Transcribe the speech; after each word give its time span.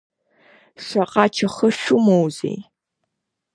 Шаҟа 0.85 1.25
чахы 1.35 1.69
шәымоузеи? 1.79 2.57